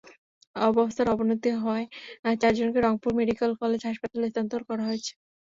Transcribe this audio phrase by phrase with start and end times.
[0.63, 1.87] অবস্থার অবনতি হওয়ায়
[2.41, 5.11] চারজনকে রংপুর মেডিকেল কলেজ হাসপাতালে স্থানান্তর করা হয়েছে।